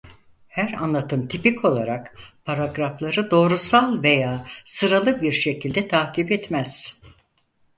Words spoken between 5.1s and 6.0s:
bir şekilde